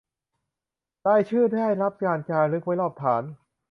[1.07, 3.23] รายชื่อได้รับการจารึกไว้รอบฐาน